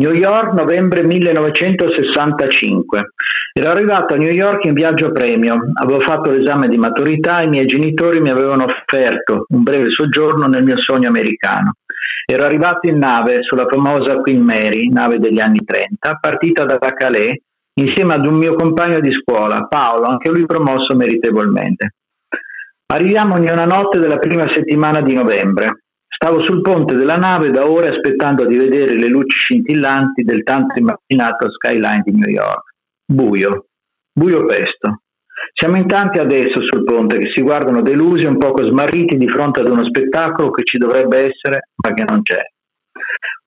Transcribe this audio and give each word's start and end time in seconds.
New 0.00 0.14
York, 0.14 0.54
novembre 0.54 1.02
1965. 1.02 3.12
Ero 3.52 3.70
arrivato 3.70 4.14
a 4.14 4.16
New 4.16 4.32
York 4.32 4.64
in 4.64 4.72
viaggio 4.72 5.12
premio, 5.12 5.58
avevo 5.74 6.00
fatto 6.00 6.30
l'esame 6.30 6.68
di 6.68 6.78
maturità 6.78 7.40
e 7.40 7.44
i 7.44 7.48
miei 7.48 7.66
genitori 7.66 8.18
mi 8.18 8.30
avevano 8.30 8.64
offerto 8.64 9.44
un 9.48 9.62
breve 9.62 9.90
soggiorno 9.90 10.46
nel 10.46 10.64
mio 10.64 10.80
sogno 10.80 11.08
americano. 11.08 11.74
Ero 12.24 12.46
arrivato 12.46 12.88
in 12.88 12.96
nave 12.96 13.42
sulla 13.42 13.66
famosa 13.68 14.16
Queen 14.20 14.40
Mary, 14.40 14.88
nave 14.88 15.18
degli 15.18 15.38
anni 15.38 15.62
30, 15.62 16.16
partita 16.18 16.64
da 16.64 16.78
Calais 16.78 17.36
insieme 17.74 18.14
ad 18.14 18.24
un 18.24 18.36
mio 18.36 18.54
compagno 18.54 19.00
di 19.00 19.12
scuola, 19.12 19.66
Paolo, 19.68 20.06
anche 20.06 20.30
lui 20.30 20.46
promosso 20.46 20.96
meritevolmente. 20.96 21.96
Arriviamo 22.86 23.36
in 23.36 23.50
una 23.50 23.66
notte 23.66 23.98
della 23.98 24.18
prima 24.18 24.50
settimana 24.54 25.02
di 25.02 25.12
novembre. 25.12 25.82
Stavo 26.12 26.42
sul 26.42 26.60
ponte 26.60 26.96
della 26.96 27.14
nave 27.14 27.50
da 27.50 27.70
ore 27.70 27.88
aspettando 27.88 28.44
di 28.44 28.56
vedere 28.56 28.98
le 28.98 29.06
luci 29.06 29.36
scintillanti 29.36 30.22
del 30.22 30.42
tanto 30.42 30.78
immaginato 30.78 31.50
skyline 31.50 32.02
di 32.04 32.12
New 32.12 32.28
York. 32.28 32.74
Buio, 33.06 33.66
buio 34.12 34.44
pesto. 34.44 35.02
Siamo 35.54 35.76
in 35.76 35.86
tanti 35.86 36.18
adesso 36.18 36.60
sul 36.62 36.84
ponte 36.84 37.18
che 37.18 37.30
si 37.34 37.40
guardano 37.40 37.80
delusi 37.80 38.24
e 38.24 38.28
un 38.28 38.38
poco 38.38 38.66
smarriti 38.66 39.16
di 39.16 39.28
fronte 39.28 39.60
ad 39.60 39.70
uno 39.70 39.84
spettacolo 39.84 40.50
che 40.50 40.64
ci 40.64 40.78
dovrebbe 40.78 41.18
essere 41.18 41.68
ma 41.82 41.94
che 41.94 42.04
non 42.06 42.22
c'è. 42.22 42.40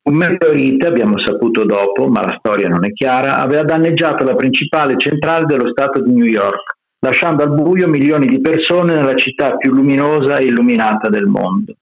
Un 0.03 0.16
meteorite, 0.16 0.88
abbiamo 0.88 1.17
saputo 1.19 1.64
dopo, 1.66 2.08
ma 2.08 2.22
la 2.22 2.36
storia 2.39 2.67
non 2.67 2.84
è 2.86 2.91
chiara, 2.91 3.38
aveva 3.38 3.64
danneggiato 3.64 4.23
la 4.23 4.36
principale 4.36 4.97
centrale 4.97 5.45
dello 5.45 5.69
Stato 5.69 6.02
di 6.02 6.11
New 6.11 6.25
York, 6.25 6.78
lasciando 7.00 7.44
al 7.44 7.53
buio 7.53 7.88
milioni 7.88 8.25
di 8.25 8.41
persone 8.41 8.95
nella 8.95 9.16
città 9.16 9.56
più 9.56 9.72
luminosa 9.72 10.38
e 10.38 10.45
illuminata 10.45 11.08
del 11.09 11.28
mondo. 11.28 11.75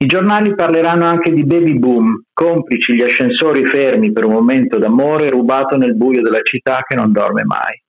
I 0.00 0.06
giornali 0.06 0.54
parleranno 0.54 1.06
anche 1.06 1.32
di 1.32 1.44
baby 1.44 1.76
boom, 1.76 2.22
complici 2.32 2.94
gli 2.94 3.02
ascensori 3.02 3.66
fermi 3.66 4.12
per 4.12 4.26
un 4.26 4.32
momento 4.32 4.78
d'amore 4.78 5.28
rubato 5.28 5.76
nel 5.76 5.96
buio 5.96 6.22
della 6.22 6.40
città 6.42 6.84
che 6.86 6.94
non 6.94 7.10
dorme 7.10 7.42
mai. 7.42 7.82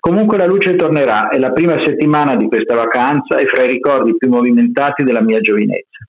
Comunque 0.00 0.38
la 0.38 0.46
luce 0.46 0.76
tornerà 0.76 1.28
e 1.28 1.38
la 1.38 1.52
prima 1.52 1.74
settimana 1.84 2.36
di 2.36 2.46
questa 2.46 2.74
vacanza 2.74 3.36
è 3.36 3.44
fra 3.44 3.64
i 3.64 3.70
ricordi 3.70 4.16
più 4.16 4.30
movimentati 4.30 5.02
della 5.02 5.20
mia 5.20 5.40
giovinezza. 5.40 6.06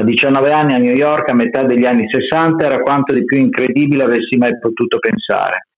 A 0.00 0.02
19 0.02 0.50
anni 0.50 0.74
a 0.74 0.78
New 0.78 0.94
York, 0.94 1.30
a 1.30 1.34
metà 1.34 1.62
degli 1.62 1.86
anni 1.86 2.08
60, 2.10 2.66
era 2.66 2.80
quanto 2.80 3.14
di 3.14 3.24
più 3.24 3.38
incredibile 3.38 4.02
avessi 4.02 4.36
mai 4.36 4.58
potuto 4.58 4.98
pensare. 4.98 5.68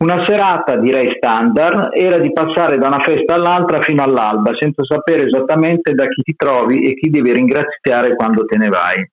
Una 0.00 0.24
serata, 0.26 0.76
direi 0.76 1.12
standard, 1.14 1.90
era 1.92 2.16
di 2.16 2.32
passare 2.32 2.78
da 2.78 2.86
una 2.86 3.00
festa 3.00 3.34
all'altra 3.34 3.82
fino 3.82 4.02
all'alba, 4.02 4.52
senza 4.58 4.82
sapere 4.82 5.26
esattamente 5.26 5.92
da 5.92 6.06
chi 6.06 6.22
ti 6.22 6.34
trovi 6.34 6.86
e 6.86 6.94
chi 6.94 7.10
devi 7.10 7.30
ringraziare 7.34 8.14
quando 8.14 8.46
te 8.46 8.56
ne 8.56 8.68
vai. 8.68 9.06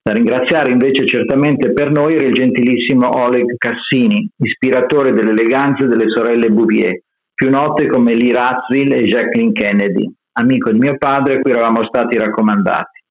Da 0.00 0.12
ringraziare 0.12 0.70
invece 0.70 1.08
certamente 1.08 1.72
per 1.72 1.90
noi 1.90 2.14
era 2.14 2.22
il 2.22 2.34
gentilissimo 2.34 3.20
Oleg 3.20 3.56
Cassini, 3.56 4.30
ispiratore 4.36 5.12
delle 5.12 5.30
eleganze 5.30 5.88
delle 5.88 6.08
sorelle 6.08 6.50
Bouvier, 6.50 7.00
più 7.34 7.50
note 7.50 7.88
come 7.88 8.14
Lee 8.14 8.32
Ratzville 8.32 8.98
e 8.98 9.06
Jacqueline 9.06 9.50
Kennedy, 9.50 10.08
amico 10.34 10.70
di 10.70 10.78
mio 10.78 10.98
padre 10.98 11.38
a 11.38 11.40
cui 11.40 11.50
eravamo 11.50 11.84
stati 11.86 12.16
raccomandati. 12.16 13.02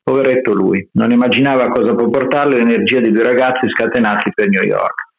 Poveretto 0.00 0.54
lui, 0.54 0.88
non 0.92 1.10
immaginava 1.10 1.70
cosa 1.70 1.92
può 1.92 2.08
portare 2.08 2.50
l'energia 2.50 3.00
di 3.00 3.10
due 3.10 3.24
ragazzi 3.24 3.68
scatenati 3.68 4.30
per 4.32 4.48
New 4.48 4.62
York. 4.62 5.10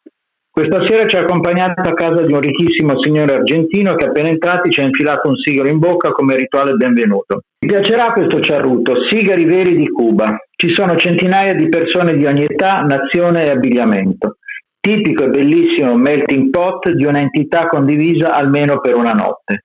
Questa 0.53 0.86
sera 0.86 1.08
ci 1.08 1.16
ha 1.16 1.22
accompagnato 1.22 1.81
a 1.81 1.96
casa 1.96 2.22
di 2.22 2.31
un 2.31 2.40
ricchissimo 2.40 3.02
signore 3.02 3.34
argentino 3.34 3.96
che 3.96 4.06
appena 4.06 4.30
entrati 4.30 4.69
ci 4.69 4.81
ha 4.81 4.84
infilato 4.84 5.28
un 5.28 5.36
sigaro 5.36 5.68
in 5.68 5.80
bocca 5.80 6.12
come 6.12 6.36
rituale 6.36 6.74
benvenuto. 6.74 7.46
Mi 7.66 7.69
piacerà 7.69 8.14
questo 8.14 8.40
ciarruto, 8.40 8.94
sigari 9.09 9.46
veri 9.46 9.75
di 9.75 9.90
Cuba. 9.90 10.38
Ci 10.56 10.69
sono 10.69 10.96
centinaia 10.96 11.56
di 11.56 11.69
persone 11.69 12.16
di 12.16 12.28
ogni 12.28 12.44
età, 12.44 12.86
nazione 12.88 13.47
e 13.47 13.50
abbigliamento. 13.50 14.36
Tipico 14.80 15.24
e 15.24 15.30
bellissimo 15.30 15.96
melting 15.96 16.52
pot 16.52 16.88
di 16.91 17.03
un'entità 17.03 17.66
condivisa 17.66 18.35
almeno 18.35 18.80
per 18.80 18.94
una 18.94 19.14
notte. 19.14 19.64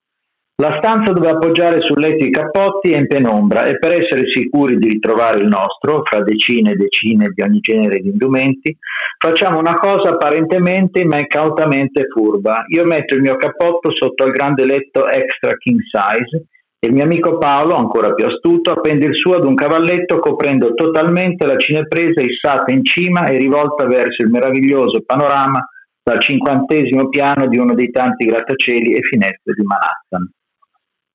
La 0.60 0.76
stanza 0.78 1.12
dove 1.12 1.30
appoggiare 1.30 1.80
sul 1.82 2.00
letto 2.00 2.24
i 2.24 2.32
cappotti 2.32 2.90
è 2.90 2.96
in 2.98 3.06
penombra 3.06 3.66
e 3.66 3.78
per 3.78 3.92
essere 3.92 4.24
sicuri 4.26 4.76
di 4.76 4.88
ritrovare 4.88 5.38
il 5.38 5.46
nostro, 5.46 6.02
fra 6.02 6.20
decine 6.20 6.72
e 6.72 6.74
decine 6.74 7.28
di 7.32 7.42
ogni 7.42 7.60
genere 7.60 8.00
di 8.00 8.08
indumenti, 8.08 8.76
facciamo 9.18 9.60
una 9.60 9.74
cosa 9.74 10.08
apparentemente 10.08 11.04
ma 11.04 11.20
incautamente 11.20 12.08
furba. 12.08 12.64
Io 12.74 12.84
metto 12.86 13.14
il 13.14 13.20
mio 13.20 13.36
cappotto 13.36 13.92
sotto 13.92 14.24
al 14.24 14.32
grande 14.32 14.64
letto 14.64 15.06
extra 15.06 15.56
king 15.58 15.78
size 15.78 16.46
e 16.80 16.88
il 16.88 16.92
mio 16.92 17.04
amico 17.04 17.38
Paolo, 17.38 17.76
ancora 17.76 18.12
più 18.14 18.26
astuto, 18.26 18.72
appende 18.72 19.06
il 19.06 19.14
suo 19.14 19.36
ad 19.36 19.46
un 19.46 19.54
cavalletto 19.54 20.18
coprendo 20.18 20.74
totalmente 20.74 21.46
la 21.46 21.56
cinepresa 21.56 22.20
issata 22.20 22.72
in 22.72 22.84
cima 22.84 23.26
e 23.26 23.36
rivolta 23.36 23.86
verso 23.86 24.24
il 24.24 24.30
meraviglioso 24.30 25.04
panorama 25.06 25.64
dal 26.02 26.18
cinquantesimo 26.18 27.08
piano 27.10 27.46
di 27.46 27.58
uno 27.58 27.74
dei 27.74 27.90
tanti 27.92 28.24
grattacieli 28.26 28.94
e 28.94 29.02
finestre 29.02 29.54
di 29.54 29.62
Manhattan. 29.62 30.32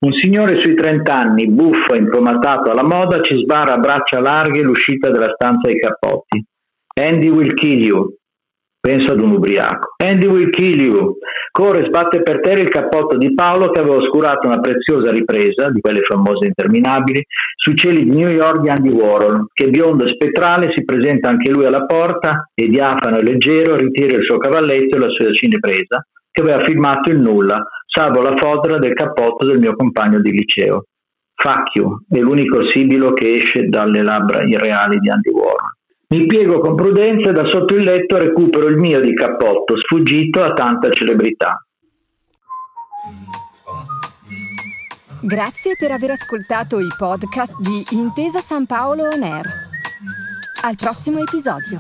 Un 0.04 0.12
signore 0.22 0.60
sui 0.60 0.76
30 0.76 1.16
anni, 1.16 1.48
buffo 1.48 1.94
e 1.94 2.00
impomatato 2.00 2.70
alla 2.70 2.84
moda, 2.84 3.22
ci 3.22 3.38
sbarra 3.38 3.76
a 3.76 3.78
braccia 3.78 4.20
larghe 4.20 4.62
l'uscita 4.62 5.10
della 5.10 5.32
stanza 5.34 5.70
ai 5.70 5.80
cappotti. 5.80 6.44
Andy 7.00 7.30
will 7.30 7.54
kill 7.54 7.82
you. 7.82 8.14
Penso 8.82 9.14
ad 9.14 9.22
un 9.22 9.32
ubriaco. 9.32 9.94
Andy 10.04 10.28
will 10.28 10.50
kill 10.50 10.78
you. 10.78 11.16
Corre 11.50 11.84
e 11.84 11.88
sbatte 11.88 12.22
per 12.22 12.42
terra 12.42 12.60
il 12.60 12.68
cappotto 12.68 13.16
di 13.16 13.34
Paolo 13.34 13.70
che 13.70 13.80
aveva 13.80 13.96
oscurato 13.96 14.46
una 14.46 14.60
preziosa 14.60 15.10
ripresa, 15.10 15.70
di 15.70 15.80
quelle 15.80 16.02
famose 16.02 16.48
interminabili, 16.48 17.24
sui 17.56 17.78
cieli 17.78 18.04
di 18.04 18.14
New 18.14 18.28
York 18.30 18.60
di 18.60 18.70
Andy 18.70 18.90
Warhol, 18.90 19.46
che 19.54 19.70
biondo 19.70 20.04
e 20.04 20.10
spettrale 20.10 20.74
si 20.76 20.84
presenta 20.84 21.30
anche 21.30 21.50
lui 21.50 21.64
alla 21.64 21.86
porta 21.86 22.50
e 22.54 22.68
diafano 22.68 23.20
e 23.20 23.24
leggero 23.24 23.78
ritira 23.78 24.18
il 24.18 24.26
suo 24.26 24.38
cavalletto 24.38 24.98
e 24.98 25.00
la 25.00 25.10
sua 25.12 25.32
cinepresa, 25.32 26.06
che 26.30 26.42
aveva 26.42 26.66
filmato 26.66 27.10
il 27.10 27.20
nulla, 27.20 27.64
salvo 27.94 28.22
la 28.22 28.36
fodera 28.36 28.80
del 28.80 28.94
cappotto 28.94 29.46
del 29.46 29.60
mio 29.60 29.76
compagno 29.76 30.20
di 30.20 30.32
liceo. 30.32 30.86
You 31.76 32.06
è 32.10 32.20
l'unico 32.20 32.68
sibilo 32.70 33.14
che 33.14 33.34
esce 33.34 33.68
dalle 33.68 34.02
labbra 34.02 34.44
irreali 34.44 34.98
di 35.00 35.10
Andy 35.10 35.30
Warhol. 35.30 35.78
Mi 36.08 36.26
piego 36.26 36.60
con 36.60 36.76
prudenza 36.76 37.30
e 37.30 37.34
da 37.34 37.48
sotto 37.48 37.76
il 37.76 37.84
letto 37.84 38.18
recupero 38.18 38.68
il 38.68 38.78
mio 38.78 39.00
di 39.02 39.14
cappotto, 39.14 39.78
sfuggito 39.78 40.42
a 40.42 40.54
tanta 40.54 40.90
celebrità. 40.92 41.66
Grazie 45.22 45.76
per 45.78 45.92
aver 45.92 46.12
ascoltato 46.12 46.80
i 46.80 46.90
podcast 46.98 47.60
di 47.60 47.84
Intesa 47.92 48.40
San 48.40 48.66
Paolo 48.66 49.04
On 49.04 49.22
Air. 49.22 49.46
Al 50.64 50.76
prossimo 50.76 51.20
episodio. 51.20 51.80